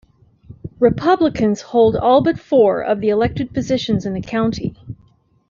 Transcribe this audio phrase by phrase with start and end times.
[0.79, 4.75] Republicans hold all but four of the elected positions in the county.